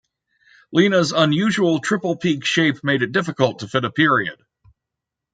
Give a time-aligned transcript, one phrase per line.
[0.73, 4.41] "Lina"s unusual triple-peak shape made it difficult to fit a period.